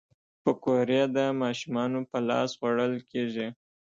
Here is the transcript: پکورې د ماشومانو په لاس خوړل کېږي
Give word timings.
پکورې 0.43 1.01
د 1.15 1.17
ماشومانو 1.41 1.99
په 2.11 2.17
لاس 2.29 2.49
خوړل 2.59 2.93
کېږي 3.11 3.47